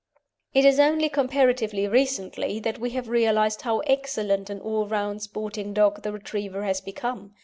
[0.51, 5.75] It is only comparatively recently that we have realised how excellent an all around sporting
[5.75, 7.35] dog the Retriever has become.